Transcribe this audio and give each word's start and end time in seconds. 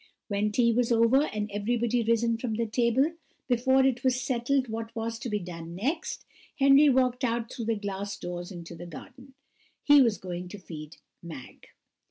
When 0.29 0.51
tea 0.51 0.73
was 0.73 0.91
over, 0.91 1.25
and 1.27 1.47
everybody 1.51 2.01
risen 2.01 2.35
from 2.39 2.55
the 2.55 2.65
table, 2.65 3.11
before 3.47 3.85
it 3.85 4.03
was 4.03 4.19
settled 4.19 4.67
what 4.67 4.95
was 4.95 5.19
to 5.19 5.29
be 5.29 5.37
done 5.37 5.75
next, 5.75 6.25
Henry 6.57 6.89
walked 6.89 7.23
out 7.23 7.51
through 7.53 7.65
the 7.65 7.75
glass 7.75 8.17
doors 8.17 8.51
into 8.51 8.73
the 8.73 8.87
garden 8.87 9.35
he 9.83 10.01
was 10.01 10.17
going 10.17 10.47
to 10.47 10.57
feed 10.57 10.97
Mag. 11.21 11.67